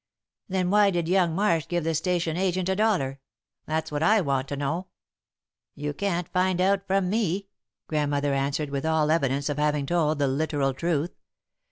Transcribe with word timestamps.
"Then 0.49 0.71
why 0.71 0.89
did 0.89 1.07
young 1.07 1.35
Marsh 1.35 1.67
give 1.67 1.83
the 1.83 1.93
station 1.93 2.35
agent 2.35 2.67
a 2.69 2.75
dollar? 2.75 3.19
That's 3.67 3.91
what 3.91 4.01
I 4.01 4.19
want 4.19 4.47
to 4.47 4.57
know." 4.57 4.87
"You 5.75 5.93
can't 5.93 6.27
find 6.33 6.59
out 6.59 6.87
from 6.87 7.07
me," 7.07 7.49
Grandmother 7.85 8.33
answered, 8.33 8.71
with 8.71 8.83
all 8.83 9.11
evidence 9.11 9.47
of 9.47 9.59
having 9.59 9.85
told 9.85 10.17
the 10.17 10.27
literal 10.27 10.73
truth. 10.73 11.11